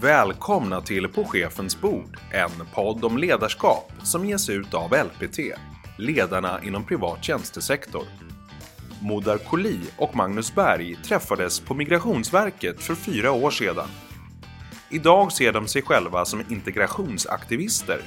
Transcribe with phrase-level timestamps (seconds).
[0.00, 5.38] Välkomna till På chefens bord, en podd om ledarskap som ges ut av LPT,
[5.96, 8.02] ledarna inom privat tjänstesektor.
[9.00, 13.88] Modar Koli och Magnus Berg träffades på Migrationsverket för fyra år sedan.
[14.90, 18.00] Idag ser de sig själva som integrationsaktivister,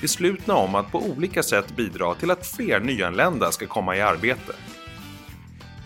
[0.00, 4.52] beslutna om att på olika sätt bidra till att fler nyanlända ska komma i arbete.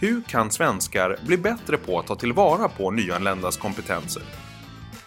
[0.01, 4.50] Hur kan svenskar bli bättre på att ta tillvara på nyanländas kompetenser?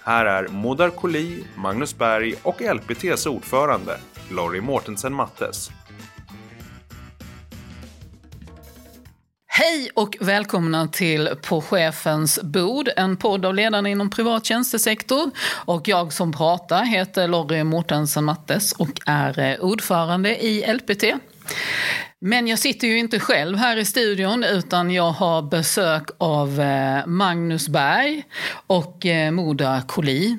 [0.05, 3.97] Här är Modar Koli, Magnus Berg och LPTs ordförande,
[4.31, 5.69] Lorry Mortensen Mattes.
[9.47, 15.31] Hej och välkomna till På chefens bord, en podd av ledarna inom privat tjänstesektor.
[15.65, 21.03] Och jag som pratar heter Lorry Mortensen Mattes och är eh, ordförande i LPT.
[22.25, 27.05] Men jag sitter ju inte själv här i studion utan jag har besök av eh,
[27.05, 28.23] Magnus Berg
[28.67, 30.37] och eh, Moda Koli.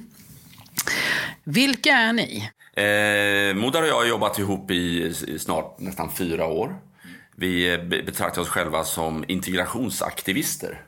[1.44, 2.50] Vilka är ni?
[2.76, 6.76] Eh, Moda och jag har jobbat ihop i snart nästan fyra år.
[7.36, 10.80] Vi eh, betraktar oss själva som integrationsaktivister.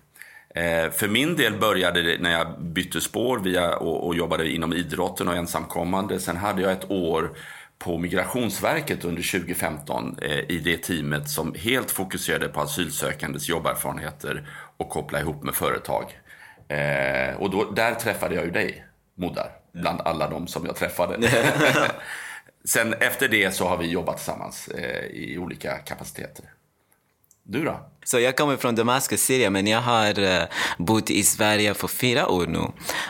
[0.55, 4.73] Eh, för min del började det när jag bytte spår via, och, och jobbade inom
[4.73, 6.21] idrotten och ensamkommande.
[6.21, 7.31] Sen hade jag ett år
[7.79, 14.89] på Migrationsverket under 2015 eh, i det teamet som helt fokuserade på asylsökandes jobberfarenheter och
[14.89, 16.21] koppla ihop med företag.
[16.69, 21.29] Eh, och då, där träffade jag ju dig, Moddar, bland alla de som jag träffade.
[22.65, 26.45] Sen efter det så har vi jobbat tillsammans eh, i olika kapaciteter.
[27.49, 27.81] Du då?
[28.05, 30.43] Så jag kommer från Damaskus, Syrien, men jag har uh,
[30.79, 32.61] bott i Sverige för fyra år nu.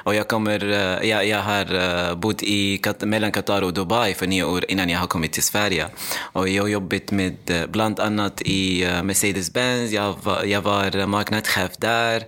[0.04, 4.26] Och jag, kommer, uh, jag, jag har uh, bott i, mellan Qatar och Dubai för
[4.26, 5.86] nio år innan jag har kommit till Sverige.
[6.18, 7.36] Och jag har jobbat med
[7.68, 12.22] bland annat i Mercedes-Benz, jag, var, jag var marknadschef där.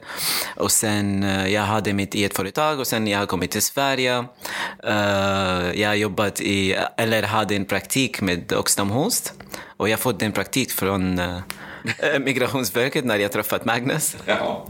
[0.57, 1.23] Och sen
[1.53, 4.25] jag hade mitt eget företag och sen jag har kommit till Sverige.
[5.75, 9.33] jag har jobbat i, eller hade en praktik med Oxfam Host.
[9.77, 11.21] Och jag fått den praktik från
[11.99, 14.17] Eh, migrationsverket när jag träffat Magnus.
[14.27, 14.67] Ja.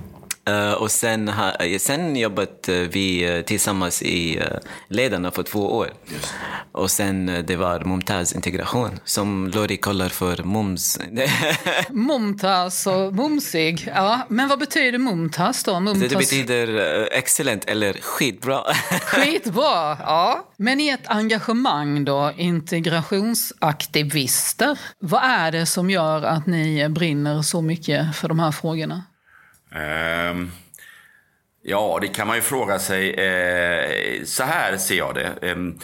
[0.48, 4.42] Uh, och sen, ha, sen jobbat vi tillsammans i
[4.88, 5.90] Ledarna för två år.
[6.06, 6.34] Just.
[6.72, 10.98] Och sen det var Mumtaz integration som Lori kallar för mums.
[11.90, 13.92] Mumtaz och mumsig.
[13.94, 15.80] Ja, men vad betyder Mumtaz då?
[15.80, 16.10] Mumtaz?
[16.10, 16.68] Det, betyder
[17.12, 18.62] excellent eller skitbra.
[19.02, 20.48] skitbra, ja.
[20.56, 24.78] Men i ett engagemang då, integrationsaktivister.
[24.98, 29.02] Vad är det som gör att ni brinner så mycket för de här frågorna?
[29.70, 30.52] Um,
[31.62, 33.10] ja, det kan man ju fråga sig.
[33.10, 35.52] Uh, så här ser jag det.
[35.52, 35.78] Um,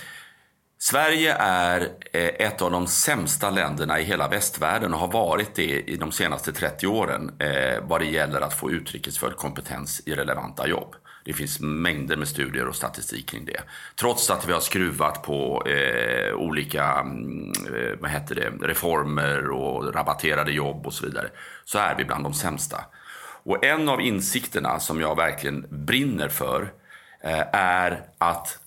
[0.84, 1.80] Sverige är
[2.12, 6.12] eh, ett av de sämsta länderna i hela västvärlden och har varit det i de
[6.12, 10.94] senaste 30 åren eh, vad det gäller att få utrikesfödd kompetens i relevanta jobb.
[11.24, 13.60] Det finns mängder med studier och statistik kring det.
[13.96, 17.52] Trots att vi har skruvat på eh, olika mm,
[18.00, 21.28] vad heter det, reformer och rabatterade jobb och så vidare,
[21.64, 22.84] så är vi bland de sämsta.
[23.44, 26.72] Och en av insikterna som jag verkligen brinner för
[27.20, 28.58] eh, är att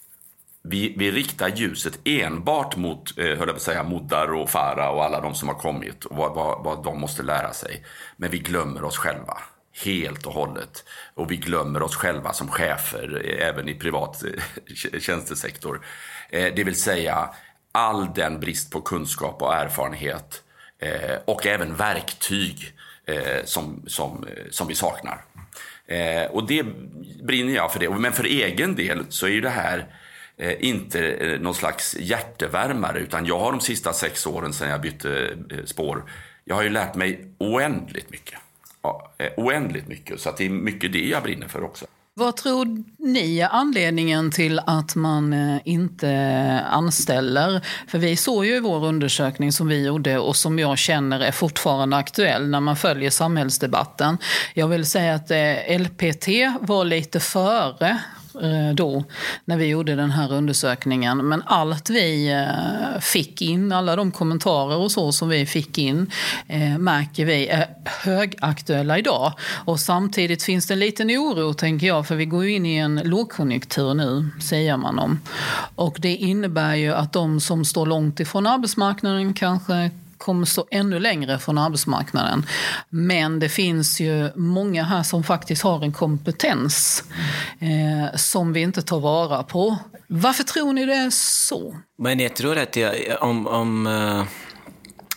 [0.63, 4.89] vi, vi riktar ljuset enbart mot, eh, höll jag på att säga, Moddar och Farah
[4.89, 7.85] och alla de som har kommit och vad, vad, vad de måste lära sig.
[8.17, 9.38] Men vi glömmer oss själva
[9.85, 10.83] helt och hållet.
[11.13, 15.85] Och vi glömmer oss själva som chefer, eh, även i privat eh, tjänstesektor.
[16.29, 17.29] Eh, det vill säga
[17.71, 20.44] all den brist på kunskap och erfarenhet
[21.25, 22.73] och även verktyg
[23.07, 25.22] eh, som, som, eh, som vi saknar.
[25.88, 26.66] Eh, och det
[27.23, 27.90] brinner jag för det.
[27.90, 29.88] Men för egen del så är ju det här
[30.38, 34.81] eh, inte eh, någon slags hjärtevärmare utan jag har de sista sex åren sedan jag
[34.81, 36.03] bytte eh, spår,
[36.45, 38.40] jag har ju lärt mig oändligt mycket.
[38.81, 41.85] Ja, eh, oändligt mycket, så att det är mycket det jag brinner för också.
[42.17, 46.09] Vad tror ni är anledningen till att man eh, inte
[46.69, 47.61] anställer?
[47.88, 51.31] För vi såg ju i vår undersökning som vi gjorde och som jag känner är
[51.31, 54.17] fortfarande aktuell när man följer samhällsdebatten.
[54.53, 56.27] Jag vill säga att eh, LPT
[56.61, 57.97] var lite före
[58.42, 59.04] Eh, då
[59.45, 61.18] när vi gjorde den här undersökningen.
[61.18, 66.12] Men allt vi eh, fick in, alla de kommentarer och så som vi fick in
[66.48, 69.34] eh, märker vi är högaktuella idag.
[69.66, 72.75] Och samtidigt finns det en liten oro tänker jag för vi går ju in i
[72.75, 75.19] en lågkonjunktur nu säger man om.
[75.75, 81.00] Och det innebär ju att de som står långt ifrån arbetsmarknaden kanske kommer stå ännu
[81.00, 82.46] längre från arbetsmarknaden.
[82.90, 87.04] Men det finns ju många här som faktiskt har en kompetens
[87.60, 89.78] eh, som vi inte tar vara på.
[90.08, 91.75] Varför tror ni det är så?
[91.98, 94.24] Men jag tror att jag, om, om uh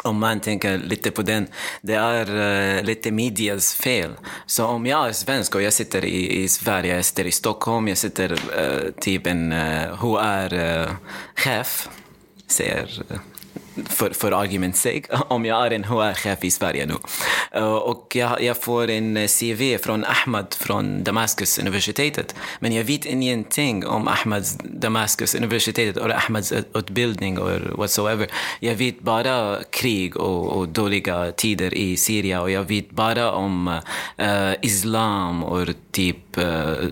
[0.05, 1.47] om man tänker lite på den,
[1.83, 4.11] det är uh, lite medias fel.
[4.47, 7.89] Så om jag är svensk och jag sitter i, i Sverige, jag sitter i Stockholm,
[7.89, 11.89] jag sitter uh, typ en uh, HR-chef,
[12.47, 13.03] säger
[13.89, 16.95] för, för argument's sake, om jag är en HR-chef i Sverige nu.
[17.53, 22.35] Eh, och jag, jag, får en eh, CV från Ahmad från Damaskus universitetet.
[22.61, 28.29] Men jag vet ingenting om Ahmads Damaskus universitetet eller Ahmads utbildning eller whatsoever.
[28.61, 33.69] Jag vet bara krig och, och dåliga tider i Syrien och jag vet bara om
[33.69, 36.89] uh, islam och typ uh,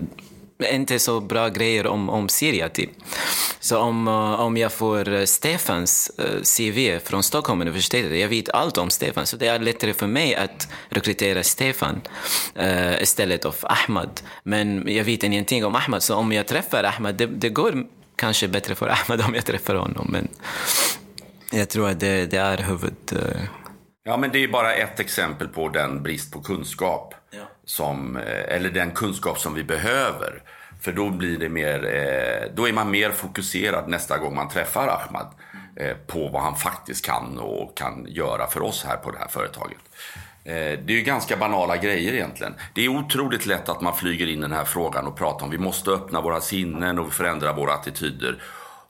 [0.63, 2.69] inte så bra grejer om, om Syrien.
[2.69, 2.89] Typ.
[3.59, 8.19] Så om, eh, om jag får eh, Stefans eh, CV från Stockholm universitet...
[8.19, 12.01] jag vet allt om Stefan, så det är lättare för mig att rekrytera Stefan
[12.59, 14.21] uh, istället för Ahmad.
[14.43, 17.85] Men jag vet ingenting om Ahmad, så om jag träffar Ahmad, det, det går
[18.15, 20.07] kanske bättre för Ahmad om jag träffar honom.
[20.11, 20.27] Men
[21.51, 22.95] jag tror att det, det är huvud...
[23.13, 23.19] Uh...
[24.03, 27.13] Ja, men det är bara ett exempel på den brist på kunskap
[27.69, 30.43] som, eh, eller den kunskap som vi behöver.
[30.81, 34.87] För då blir det mer, eh, då är man mer fokuserad nästa gång man träffar
[34.87, 35.27] Ahmad
[35.75, 39.27] eh, på vad han faktiskt kan och kan göra för oss här på det här
[39.27, 39.77] företaget.
[40.43, 42.53] Det är ju ganska banala grejer egentligen.
[42.73, 45.57] Det är otroligt lätt att man flyger in den här frågan och pratar om vi
[45.57, 48.41] måste öppna våra sinnen och förändra våra attityder.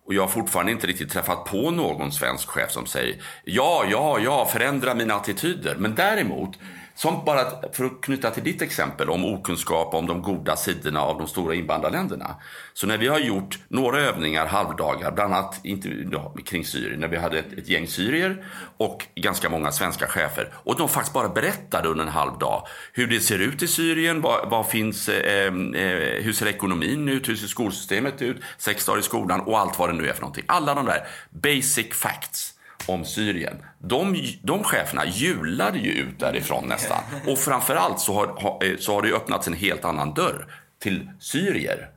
[0.05, 4.19] Och jag har fortfarande inte riktigt träffat på någon svensk chef som säger ja, ja,
[4.19, 5.75] ja, förändra mina attityder.
[5.75, 6.57] Men däremot
[7.01, 11.17] som bara för att knyta till ditt exempel om okunskap om de goda sidorna av
[11.17, 12.35] de stora invandrarländerna.
[12.73, 17.07] Så när vi har gjort några övningar halvdagar, bland annat inte, ja, kring Syrien, när
[17.07, 18.45] vi hade ett, ett, gäng syrier
[18.77, 20.53] och ganska många svenska chefer.
[20.53, 24.21] Och de faktiskt bara berättade under en halv dag hur det ser ut i Syrien,
[24.21, 28.99] vad, vad finns, eh, eh, hur ser ekonomin ut, hur ser skolsystemet ut, sex dagar
[28.99, 30.45] i skolan och allt vad det nu är för någonting.
[30.47, 32.53] Alla de där basic facts
[32.85, 33.55] om Syrien.
[33.79, 37.03] De, de cheferna hjulade ju ut därifrån nästan.
[37.27, 40.47] Och framförallt så har, eh, så har det öppnats en helt annan dörr
[40.79, 41.89] till syrier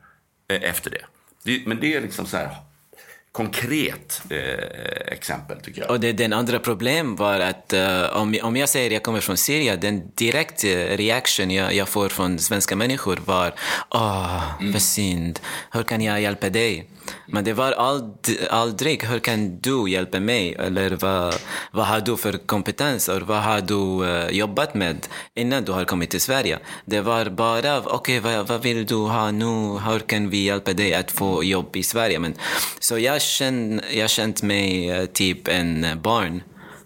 [0.49, 1.05] eh, efter det.
[1.45, 2.57] det men det är liksom så här
[3.33, 5.91] konkret eh, exempel tycker jag.
[5.91, 9.21] Och det, den andra problem var att eh, om, om jag säger att jag kommer
[9.21, 13.55] från Syrien, den direkt eh, reaktion jag, jag får från svenska människor var
[13.91, 14.73] åh, oh, mm.
[14.73, 15.41] vad synd,
[15.71, 16.89] hur kan jag hjälpa dig?
[17.27, 20.55] Men det var ald aldrig, hur kan du hjälpa mig?
[20.55, 21.35] Eller vad,
[21.71, 23.09] vad har du för kompetens?
[23.09, 26.59] Och vad har du uh, jobbat med innan du har kommit till Sverige?
[26.85, 29.79] Det var bara, okej, okay, vad, vad, vill du ha nu?
[29.79, 32.19] Hur kan vi hjälpa dig att få jobb i Sverige?
[32.19, 32.35] Men,
[32.81, 36.43] så jag kände jag känt mig uh, typ en barn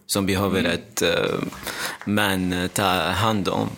[0.06, 0.72] som behöver mm.
[0.72, 1.42] ett uh,
[2.04, 3.68] man ta hand om.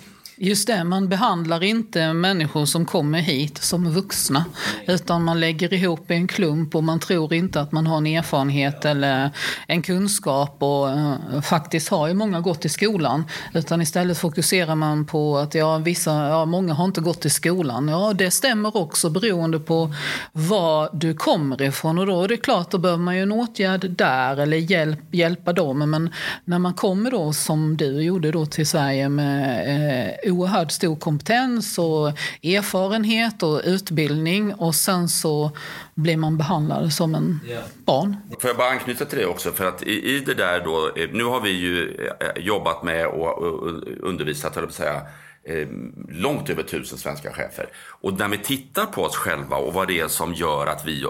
[0.40, 4.44] Just det, man behandlar inte människor som kommer hit som vuxna.
[4.86, 8.84] Utan man lägger ihop en klump och man tror inte att man har en erfarenhet
[8.84, 9.30] eller
[9.66, 10.62] en kunskap.
[10.62, 13.24] Och uh, faktiskt har ju många gått i skolan.
[13.54, 17.88] Utan istället fokuserar man på att ja, vissa, ja, många har inte gått i skolan.
[17.88, 19.94] Ja, det stämmer också beroende på
[20.32, 21.98] var du kommer ifrån.
[21.98, 25.52] Och då är det klart, då behöver man ju en åtgärd där eller hjälp, hjälpa
[25.52, 25.90] dem.
[25.90, 26.10] Men
[26.44, 31.78] när man kommer då som du gjorde då till Sverige med eh, oerhört stor kompetens
[31.78, 32.08] och
[32.42, 34.54] erfarenhet och utbildning.
[34.54, 35.50] Och sen så
[35.98, 37.64] blir man behandlad som en yeah.
[37.84, 38.16] barn.
[38.40, 39.52] Får jag bara anknyta till det också?
[39.52, 43.06] För att i, i det där då, eh, nu har vi ju eh, jobbat med
[43.06, 43.66] och,
[44.00, 45.02] undervisat, eller säga,
[45.44, 45.68] eh,
[46.08, 47.68] långt över tusen svenska chefer.
[47.76, 51.06] Och när vi tittar på oss själva och vad det är som gör att vi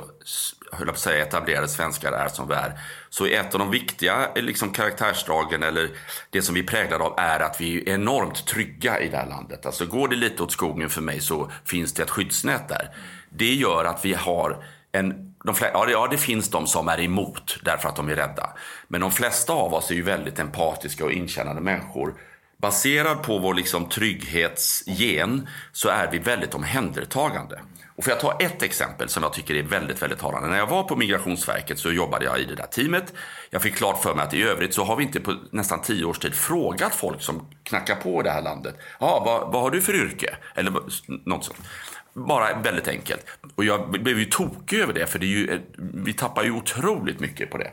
[0.73, 2.80] höll att säga, etablerade svenskar är som vi är.
[3.11, 5.90] Så ett av de viktiga liksom, karaktärsdragen, eller
[6.30, 9.28] det som vi är präglade av, är att vi är enormt trygga i det här
[9.28, 9.66] landet.
[9.66, 12.90] Alltså går det lite åt skogen för mig så finns det ett skyddsnät där.
[13.30, 17.88] Det gör att vi har en de ja, det finns de som är emot därför
[17.88, 18.50] att de är rädda.
[18.88, 22.14] Men de flesta av oss är ju väldigt empatiska och inkännande människor.
[22.62, 27.61] Baserad på vår liksom trygghetsgen så är vi väldigt omhändertagande.
[27.97, 30.49] Och får jag ta ett exempel som jag tycker är väldigt, väldigt talande.
[30.49, 33.12] När jag var på Migrationsverket så jobbade jag i det där teamet.
[33.50, 36.04] Jag fick klart för mig att i övrigt så har vi inte på nästan tio
[36.04, 38.76] års tid frågat folk som knackar på i det här landet.
[39.00, 40.37] Ja, vad, vad har du för yrke?
[40.54, 40.71] Eller
[41.26, 41.59] något sånt.
[42.26, 43.26] Bara väldigt enkelt.
[43.54, 46.50] Och jag blev ju tokig över det, för det är ju, eh, vi tappar ju
[46.50, 47.70] otroligt mycket på det.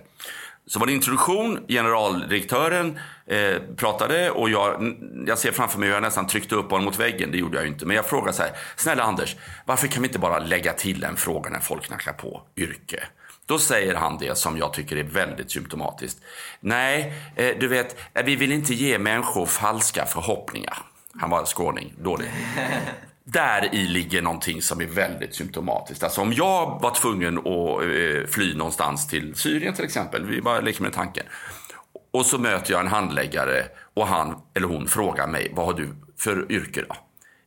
[0.68, 4.96] Så var det introduktion, generaldirektören eh, pratade och jag,
[5.28, 7.32] jag ser framför mig hur jag nästan tryckte upp honom mot väggen.
[7.32, 7.86] Det gjorde jag ju inte.
[7.86, 9.36] Men jag frågade så här, snälla Anders,
[9.66, 13.04] varför kan vi inte bara lägga till en fråga när folk knackar på yrke?
[13.46, 16.22] Då säger han det som jag tycker är väldigt symptomatiskt.
[16.60, 20.78] Nej, eh, du vet, eh, vi vill inte ge människor falska förhoppningar.
[21.20, 22.28] Han var skåning, dålig
[23.26, 26.04] där i ligger någonting som är väldigt symptomatiskt.
[26.04, 30.62] Alltså om jag var tvungen att eh, fly någonstans till Syrien till exempel, vi bara
[30.62, 31.26] leker med tanken.
[32.14, 35.96] Och så möter jag en handläggare och han eller hon frågar mig, vad har du
[36.18, 36.96] för yrke då?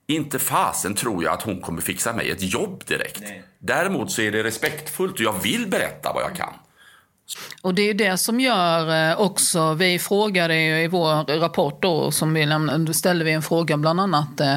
[0.07, 3.21] Inte fasen tror jag att hon kommer fixa mig ett jobb direkt.
[3.21, 3.43] Nej.
[3.59, 6.53] Däremot så är det respektfullt och jag vill berätta vad jag kan.
[7.63, 12.35] Och det är det som gör eh, också, vi frågade i vår rapport då, som
[12.35, 14.55] vi lämnade, ställde vi en fråga bland annat eh,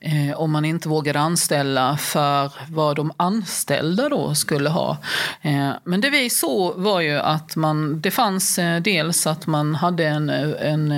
[0.00, 4.98] eh, om man inte vågade anställa för vad de anställda då skulle ha.
[5.42, 9.74] Eh, men det vi såg var ju att man, det fanns eh, dels att man
[9.74, 10.92] hade en, en,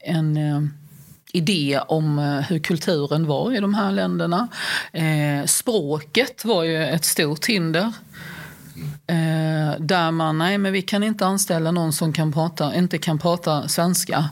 [0.00, 0.74] en, en
[1.32, 2.18] idé om
[2.48, 4.48] hur kulturen var i de här länderna.
[4.92, 7.92] Eh, språket var ju ett stort hinder.
[9.78, 13.68] Där man, nej men vi kan inte anställa någon som kan prata, inte kan prata
[13.68, 14.24] svenska.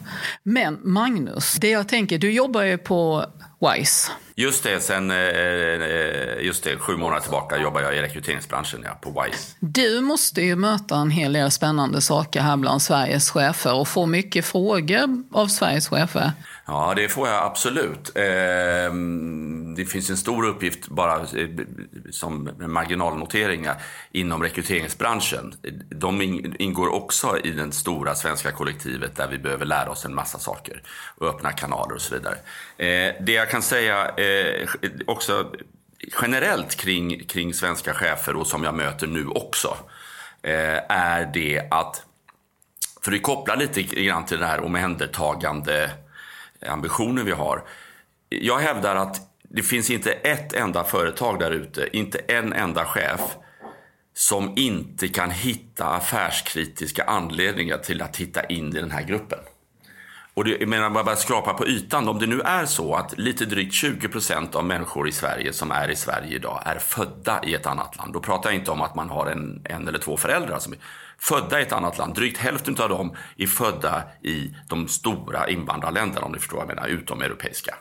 [0.43, 3.27] Men Magnus, det jag tänker, du jobbar ju på
[3.61, 4.13] WISE.
[4.39, 8.99] Just det, sen eh, eh, just det, sju månader tillbaka jobbar jag i rekryteringsbranschen ja,
[9.03, 9.57] på WISE.
[9.61, 14.07] Du måste ju möta en hel del spännande saker här bland Sveriges chefer och få
[14.07, 16.33] mycket frågor av Sveriges chefer.
[16.69, 18.13] Ja, det får jag absolut.
[18.15, 21.49] Ehm, det finns en stor uppgift bara eh,
[22.11, 23.83] som marginalnoteringar
[24.13, 25.55] inom rekryteringsbranschen.
[25.91, 26.23] De
[26.59, 30.83] ingår också i det stora svenska kollektivet där vi behöver lära oss en massa saker
[31.19, 32.35] och öppna kanaler och så vidare.
[32.77, 34.69] Eh, det jag kan säga eh,
[35.07, 35.53] också
[36.23, 39.77] generellt kring, kring svenska chefer och som jag möter nu också
[40.43, 42.03] är det att,
[43.03, 45.91] för det kopplar lite grann till det här omhändertagande
[46.67, 47.63] ambitionen vi har.
[48.29, 53.21] Jag hävdar att det finns inte ett enda företag där ute, inte en enda chef
[54.15, 59.39] som inte kan hitta affärskritiska anledningar till att titta in i den här gruppen.
[60.35, 62.09] Och det, jag menar, bara skrapa på ytan.
[62.09, 65.71] Om det nu är så att lite drygt 20 procent av människor i Sverige som
[65.71, 68.13] är i Sverige idag är födda i ett annat land.
[68.13, 70.79] Då pratar jag inte om att man har en, en eller två föräldrar som är
[71.21, 72.15] födda i ett annat land.
[72.15, 76.75] Drygt hälften av dem är födda i de stora invandrarländerna, om ni förstår vad jag
[76.75, 77.75] menar, utomeuropeiska.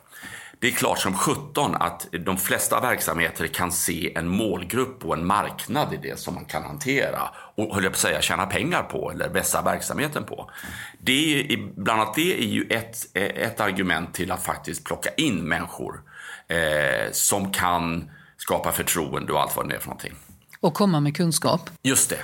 [0.60, 5.25] Det är klart som 17 att de flesta verksamheter kan se en målgrupp och en
[5.25, 8.84] marknad i det som man kan hantera och höll jag på att säga tjäna pengar
[8.84, 10.51] på eller vässa verksamheten på.
[11.00, 15.48] Det är, bland annat det är ju ett, ett argument till att faktiskt plocka in
[15.48, 16.01] människor
[16.48, 20.13] eh, som kan skapa förtroende och allt vad det är för någonting.
[20.60, 21.70] Och komma med kunskap.
[21.84, 22.20] Just det.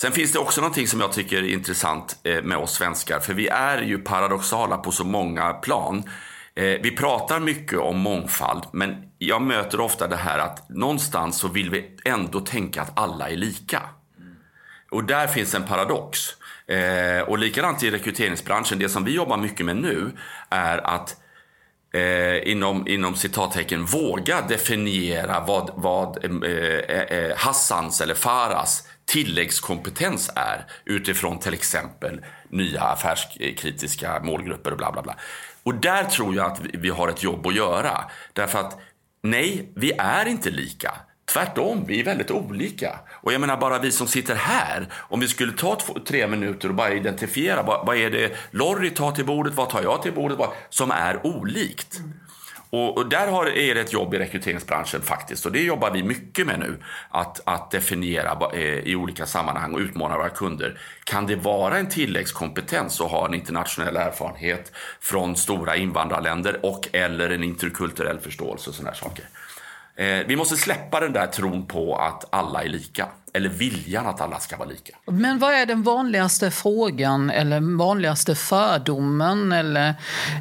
[0.00, 3.34] Sen finns det också någonting som jag tycker är intressant eh, med oss svenskar, för
[3.34, 6.02] vi är ju paradoxala på så många plan.
[6.54, 11.48] Eh, vi pratar mycket om mångfald, men jag möter ofta det här att någonstans så
[11.48, 13.82] vill vi ändå tänka att alla är lika.
[14.90, 16.18] Och där finns en paradox.
[16.66, 20.12] Eh, och likadant i rekryteringsbranschen, det som vi jobbar mycket med nu
[20.50, 21.16] är att
[21.94, 30.66] eh, inom, inom citattecken våga definiera vad, vad eh, eh, Hassans eller Faras tilläggskompetens är
[30.84, 35.16] utifrån till exempel nya affärskritiska målgrupper och bla bla bla.
[35.62, 38.04] Och där tror jag att vi har ett jobb att göra.
[38.32, 38.78] Därför att
[39.22, 40.94] nej, vi är inte lika.
[41.32, 43.00] Tvärtom, vi är väldigt olika.
[43.10, 46.68] Och jag menar bara vi som sitter här, om vi skulle ta två, tre minuter
[46.68, 50.12] och bara identifiera vad, vad är det Lorry tar till bordet, vad tar jag till
[50.12, 52.00] bordet, vad, som är olikt.
[52.70, 55.46] Och, och, där har, är det ett jobb i rekryteringsbranschen faktiskt.
[55.46, 56.76] Och det jobbar vi mycket med nu.
[57.08, 60.78] Att, att definiera eh, i olika sammanhang och utmana våra kunder.
[61.04, 67.30] Kan det vara en tilläggskompetens att ha en internationell erfarenhet från stora invandrarländer och eller
[67.30, 69.24] en interkulturell förståelse och sådana saker.
[69.96, 73.08] Eh, vi måste släppa den där tron på att alla är lika.
[73.32, 74.96] Eller viljan att alla ska vara lika.
[75.06, 79.94] Men vad är den vanligaste frågan eller vanligaste fördomen eller,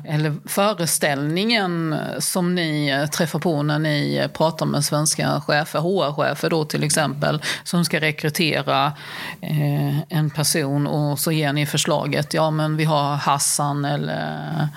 [0.07, 6.83] eller föreställningen som ni träffar på när ni pratar med svenska chefer, HR-chefer då till
[6.83, 8.93] exempel, som ska rekrytera
[9.41, 14.69] eh, en person och så ger ni förslaget, ja men vi har Hassan eller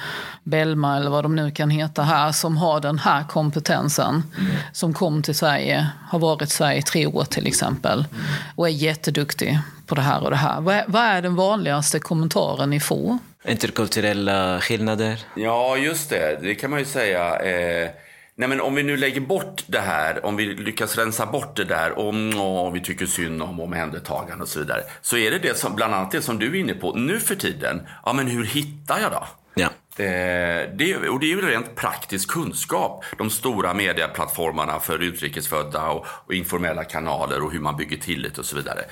[0.44, 4.22] Belma eller vad de nu kan heta här som har den här kompetensen.
[4.38, 4.52] Mm.
[4.72, 8.01] Som kom till Sverige, har varit i Sverige i tre år till exempel.
[8.10, 8.24] Mm.
[8.56, 10.60] Och är jätteduktig på det här och det här.
[10.60, 13.18] Vad är, vad är den vanligaste kommentaren ni får?
[13.44, 15.20] Interkulturella skillnader.
[15.36, 16.38] Ja, just det.
[16.42, 17.36] Det kan man ju säga.
[17.36, 17.90] Eh...
[18.34, 21.64] Nej, men om vi nu lägger bort det här, om vi lyckas rensa bort det
[21.64, 24.80] där om vi tycker synd om omhändertagande och så vidare.
[25.02, 27.34] Så är det, det som, bland annat det som du är inne på nu för
[27.34, 27.82] tiden.
[28.04, 29.26] Ja, men hur hittar jag då?
[29.54, 29.68] Ja.
[29.96, 33.04] Eh, det, och det är ju rent praktisk kunskap.
[33.18, 38.44] De stora medieplattformarna för utrikesfödda och, och, informella kanaler och hur man bygger tillit och
[38.44, 38.84] så vidare.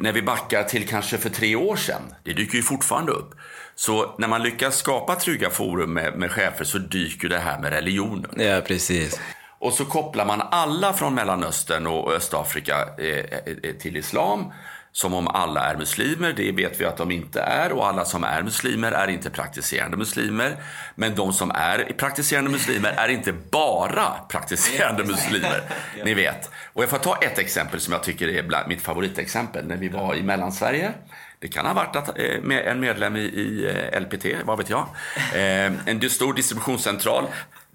[0.00, 3.34] När vi backar till kanske för tre år sedan, det dyker ju fortfarande upp.
[3.74, 7.72] Så när man lyckas skapa trygga forum med, med chefer så dyker det här med
[7.72, 8.30] religionen.
[8.36, 9.20] Ja, precis.
[9.58, 14.52] Och så kopplar man alla från Mellanöstern och Östafrika eh, eh till islam
[14.96, 16.32] som om alla är muslimer.
[16.32, 19.96] Det vet vi att de inte är och alla som är muslimer är inte praktiserande
[19.96, 20.56] muslimer.
[20.94, 25.62] Men de som är praktiserande muslimer är inte bara praktiserande muslimer.
[26.04, 26.50] Ni vet.
[26.72, 29.66] Och jag får ta ett exempel som jag tycker är mitt favoritexempel.
[29.66, 30.92] När vi var i Mellansverige.
[31.38, 34.86] Det kan ha varit att, eh, en medlem i, i eh, LPT, vad vet jag.
[35.34, 37.26] Eh, en stor distributionscentral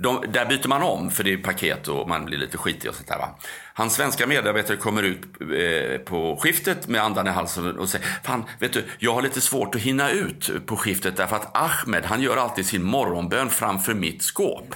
[0.01, 2.95] de, där byter man om för det är paket och man blir lite skitig och
[2.95, 3.17] sånt där.
[3.17, 3.29] Va?
[3.73, 8.43] Hans svenska medarbetare kommer ut eh, på skiftet med andan i halsen och säger Fan,
[8.59, 12.21] vet du, jag har lite svårt att hinna ut på skiftet därför att Ahmed, han
[12.21, 14.75] gör alltid sin morgonbön framför mitt skåp.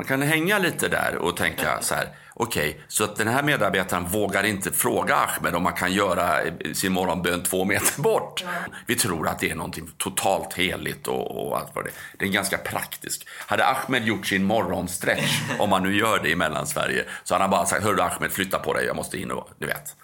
[0.00, 2.08] Man kan hänga lite där och tänka så här.
[2.34, 6.38] Okej, okay, så att den här medarbetaren vågar inte fråga Ahmed om man kan göra
[6.74, 8.44] sin morgonbön två meter bort.
[8.86, 12.28] Vi tror att det är någonting totalt heligt och, och allt vad det Det är
[12.28, 13.24] ganska praktiskt.
[13.46, 17.50] Hade Ahmed gjort sin morgonstretch, om man nu gör det i Mellansverige, så hade han
[17.50, 19.96] bara sagt, hörru Ahmed, flytta på dig, jag måste in och, du vet.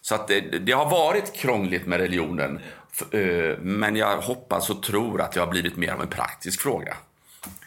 [0.00, 2.60] Så att det, det har varit krångligt med religionen,
[3.10, 6.96] eh, men jag hoppas och tror att det har blivit mer av en praktisk fråga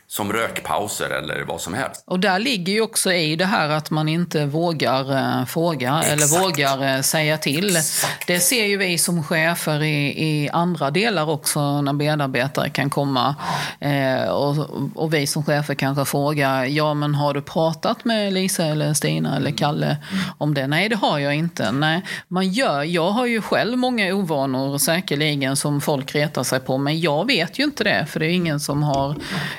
[0.09, 2.03] som rökpauser eller vad som helst.
[2.05, 6.11] Och där ligger ju också i det här att man inte vågar eh, fråga Exakt.
[6.11, 7.75] eller vågar eh, säga till.
[7.75, 8.27] Exakt.
[8.27, 13.35] Det ser ju vi som chefer i, i andra delar också när medarbetare kan komma.
[13.79, 14.55] Eh, och,
[14.95, 19.29] och, vi som chefer kanske frågar, ja men har du pratat med Lisa eller Stina
[19.29, 19.57] eller mm.
[19.57, 20.23] Kalle mm.
[20.37, 20.67] om det?
[20.67, 21.71] Nej det har jag inte.
[21.71, 26.77] Nej, man gör, jag har ju själv många ovanor säkerligen som folk retar sig på
[26.77, 29.15] men jag vet ju inte det för det är ingen som har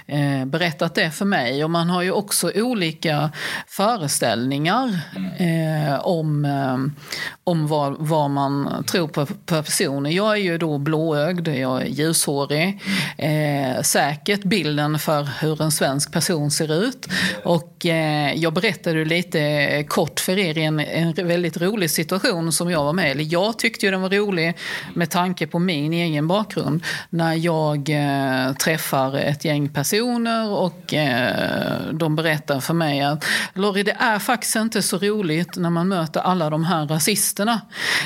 [0.07, 1.65] eh, Eh, berättat det för mig.
[1.65, 3.31] Och man har ju också olika
[3.67, 5.01] föreställningar
[5.39, 7.05] eh, om, eh,
[7.45, 10.11] om vad, vad man tror på, på personer.
[10.11, 12.83] Jag är ju då blåögd, jag är ljushårig.
[13.19, 17.09] Eh, säkert bilden för hur en svensk person ser ut.
[17.45, 22.71] Och eh, jag berättade lite kort för er i en, en väldigt rolig situation som
[22.71, 23.11] jag var med i.
[23.11, 24.55] Eller jag tyckte ju den var rolig
[24.95, 26.85] med tanke på min egen bakgrund.
[27.11, 33.25] När jag eh, träffar ett gäng personer personer och eh, de berättar för mig att
[33.55, 37.61] Lorry, det är faktiskt inte så roligt när man möter alla de här rasisterna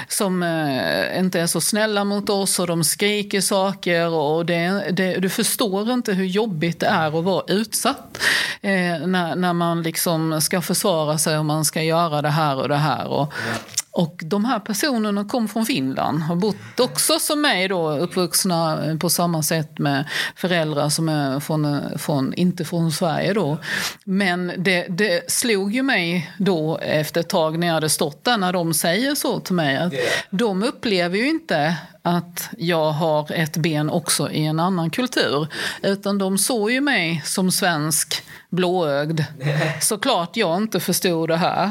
[0.08, 5.14] som eh, inte är så snälla mot oss och de skriker saker och det, det,
[5.14, 8.18] du förstår inte hur jobbigt det är att vara utsatt
[8.60, 12.68] eh, när, när man liksom ska försvara sig och man ska göra det här och
[12.68, 13.06] det här.
[13.06, 13.56] Och, mm
[13.94, 19.10] och de här personerna kom från Finland, har bott också som mig då, uppvuxna på
[19.10, 23.58] samma sätt med föräldrar som är från, från inte från Sverige då.
[24.04, 28.36] Men det, det slog ju mig då efter ett tag när jag hade stått där,
[28.36, 29.92] när de säger så till mig, att
[30.30, 35.46] de upplever ju inte att jag har ett ben också i en annan kultur.
[35.82, 39.20] Utan de såg ju mig som svensk blåögd.
[39.80, 41.64] Såklart jag inte förstod det här.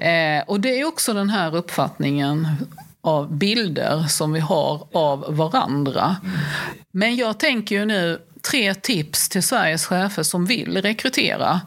[0.00, 2.48] Eh, och det är också den här uppfattningen
[3.00, 6.16] av bilder som vi har av varandra.
[6.90, 11.60] Men jag tänker ju nu tre tips till Sveriges chefer som vill rekrytera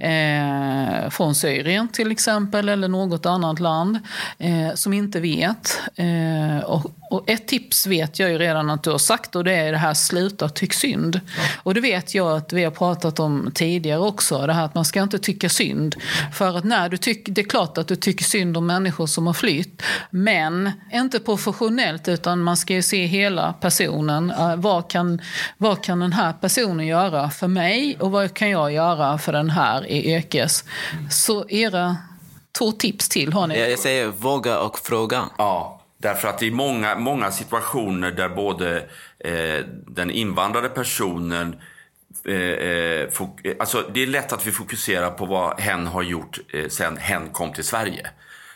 [0.00, 3.98] eh, från Syrien till exempel eller något annat land
[4.38, 5.80] eh, som inte vet.
[5.94, 9.54] Eh, och, och, ett tips vet jag ju redan att du har sagt och det
[9.54, 11.20] är det här sluta tyck synd.
[11.62, 14.84] Och det vet jag att vi har pratat om tidigare också, det här att man
[14.84, 15.96] ska inte tycka synd.
[16.32, 19.26] För att när du tycker, det är klart att du tycker synd om människor som
[19.26, 24.30] har flytt, men inte professionellt utan man ska ju se hela personen.
[24.30, 25.20] Uh, vad, kan,
[25.58, 29.50] vad kan den här personen göra för mig och vad kan jag göra för den
[29.50, 30.64] här i yrkes?
[31.10, 31.96] Så era
[32.58, 33.70] två tips till har ni.
[33.70, 35.24] Jag säger våga och fråga.
[35.38, 35.78] Ja.
[35.98, 38.76] Därför att det är många, många situationer där både
[39.18, 41.56] eh, den invandrade personen
[42.24, 43.08] eh, eh,
[43.58, 47.28] alltså det är lätt att vi fokuserar på vad hen har gjort eh, sen hen
[47.28, 48.10] kom till Sverige.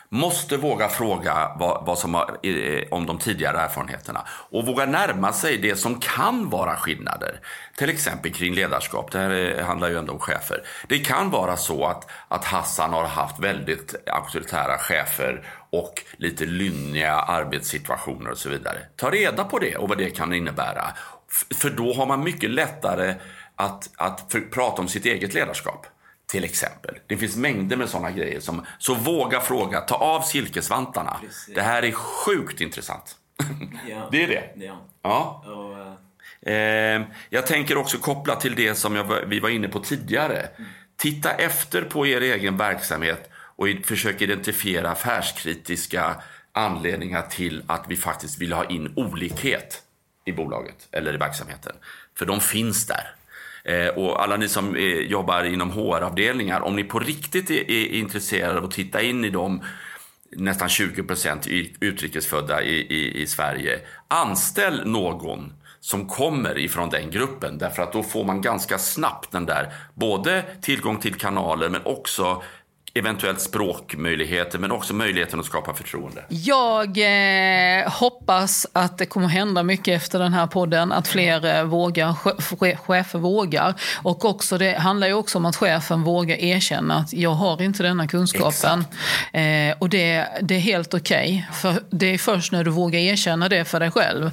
[0.09, 5.33] Måste våga fråga vad, vad som har, eh, om de tidigare erfarenheterna och våga närma
[5.33, 7.39] sig det som kan vara skillnader.
[7.77, 10.63] Till exempel kring ledarskap, det här eh, handlar ju ändå om chefer.
[10.87, 17.13] Det kan vara så att, att Hassan har haft väldigt auktoritära chefer och lite lynniga
[17.13, 18.77] arbetssituationer och så vidare.
[18.95, 20.85] Ta reda på det och vad det kan innebära.
[21.55, 23.15] För då har man mycket lättare
[23.55, 25.85] att, att prata om sitt eget ledarskap.
[26.27, 26.95] Till exempel.
[27.07, 28.39] Det finns mängder med sådana grejer.
[28.39, 31.17] Som, så våga fråga, ta av silkesvantarna.
[31.21, 31.55] Precis.
[31.55, 33.15] Det här är sjukt intressant.
[33.89, 34.07] Ja.
[34.11, 34.65] det är det.
[34.65, 34.85] Ja.
[35.01, 35.43] ja.
[35.45, 35.77] Och,
[36.47, 36.53] uh...
[36.55, 40.39] eh, jag tänker också koppla till det som jag, vi var inne på tidigare.
[40.39, 40.69] Mm.
[40.97, 46.15] Titta efter på er egen verksamhet och försök identifiera affärskritiska
[46.51, 49.83] anledningar till att vi faktiskt vill ha in olikhet
[50.25, 51.75] i bolaget eller i verksamheten.
[52.15, 53.16] För de finns där.
[53.67, 57.85] Eh, och alla ni som eh, jobbar inom HR-avdelningar, om ni på riktigt är, är
[57.85, 59.61] intresserade av att titta in i de
[60.31, 61.47] nästan 20 procent
[61.79, 63.79] utrikesfödda i, i, i Sverige.
[64.07, 67.57] Anställ någon som kommer ifrån den gruppen.
[67.57, 72.43] Därför att då får man ganska snabbt den där, både tillgång till kanaler men också
[72.97, 76.23] eventuellt språkmöjligheter men också möjligheten att skapa förtroende.
[76.29, 81.63] Jag eh, hoppas att det kommer hända mycket efter den här podden, att fler eh,
[81.63, 82.13] vågar,
[82.75, 83.73] chefer vågar.
[84.03, 87.83] Och också, det handlar ju också om att chefen vågar erkänna att jag har inte
[87.83, 88.85] denna kunskapen.
[89.33, 92.99] Eh, och det, det är helt okej, okay, för det är först när du vågar
[92.99, 94.31] erkänna det för dig själv.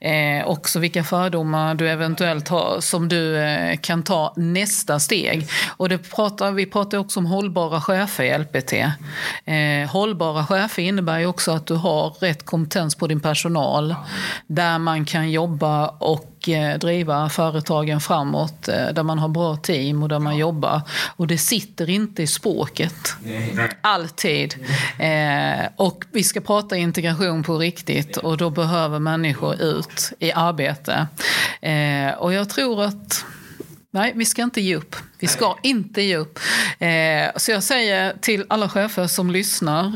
[0.00, 5.48] Eh, också vilka fördomar du eventuellt har som du eh, kan ta nästa steg.
[5.76, 8.72] Och det pratar, vi pratar också om hållbara chefer chefer i LPT.
[9.44, 13.94] Eh, hållbara chefer innebär ju också att du har rätt kompetens på din personal.
[14.46, 18.68] Där man kan jobba och eh, driva företagen framåt.
[18.68, 20.80] Eh, där man har bra team och där man jobbar.
[21.16, 23.16] Och det sitter inte i språket.
[23.80, 24.54] Alltid.
[24.98, 31.06] Eh, och vi ska prata integration på riktigt och då behöver människor ut i arbete.
[31.60, 33.24] Eh, och jag tror att
[33.94, 34.96] Nej, vi ska inte ge upp.
[35.18, 35.58] Vi ska Nej.
[35.62, 36.38] inte ge upp.
[36.78, 39.92] Eh, så jag säger till alla chefer som lyssnar,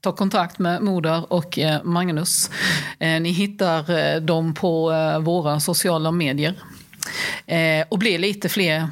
[0.00, 2.50] ta kontakt med Moder och eh, Magnus.
[2.98, 6.54] Eh, ni hittar eh, dem på våra sociala medier.
[7.46, 8.88] Eh, och bli lite fler,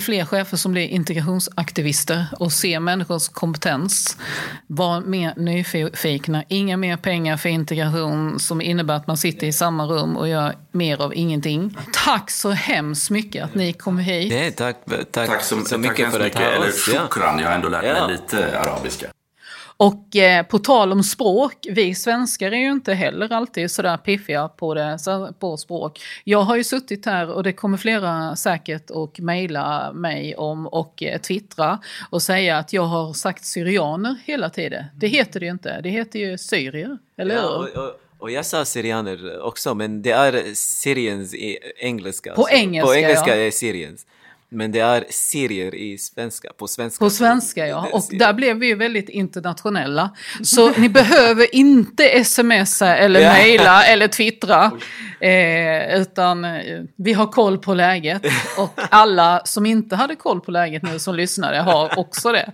[0.00, 4.16] fler chefer som blir integrationsaktivister och ser människors kompetens.
[4.66, 6.44] Var mer nyfikna.
[6.48, 10.54] Inga mer pengar för integration som innebär att man sitter i samma rum och gör
[10.72, 11.76] mer av ingenting.
[11.92, 14.32] Tack så hemskt mycket att ni kom hit.
[14.32, 14.76] Nej, tack,
[15.12, 16.54] tack, tack så, så mycket tack för att ta oss.
[16.54, 18.06] Eller shukran, jag har ändå lärt mig ja.
[18.06, 19.06] lite arabiska.
[19.80, 24.48] Och eh, på tal om språk, vi svenskar är ju inte heller alltid sådär piffiga
[24.48, 24.98] på, det,
[25.38, 26.00] på språk.
[26.24, 31.02] Jag har ju suttit här och det kommer flera säkert och mejla mig om och
[31.02, 31.78] eh, twittra
[32.10, 34.84] och säga att jag har sagt syrianer hela tiden.
[34.96, 37.34] Det heter det ju inte, det heter ju syrier, eller?
[37.34, 41.34] Ja, och, och, och jag sa syrianer också, men det är Syriens
[41.76, 42.34] engelska.
[42.34, 43.42] På engelska, På engelska ja.
[43.42, 44.06] är Syriens.
[44.52, 47.04] Men det är serier i svenska, på svenska.
[47.04, 50.10] På svenska ja, och där blev vi ju väldigt internationella.
[50.42, 53.32] Så ni behöver inte smsa eller ja.
[53.32, 54.72] mejla eller twittra.
[55.20, 58.22] Eh, utan eh, vi har koll på läget.
[58.58, 62.52] Och alla som inte hade koll på läget nu som lyssnade har också det.